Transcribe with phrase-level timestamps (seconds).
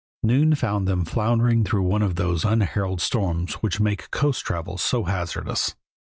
[0.23, 5.03] Noon found them floundering through one of those unheralded storms which make coast travel so
[5.03, 5.75] hazardous.